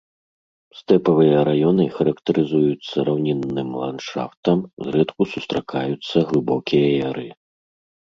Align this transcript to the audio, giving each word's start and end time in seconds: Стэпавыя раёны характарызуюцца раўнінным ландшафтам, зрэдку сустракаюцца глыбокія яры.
Стэпавыя 0.77 1.37
раёны 1.49 1.85
характарызуюцца 1.97 2.95
раўнінным 3.11 3.69
ландшафтам, 3.83 4.59
зрэдку 4.89 5.21
сустракаюцца 5.37 6.15
глыбокія 6.35 6.87
яры. 7.09 7.33